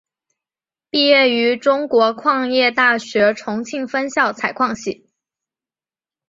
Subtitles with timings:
[0.89, 5.07] 毕业于中国矿业大学重庆分校采矿系。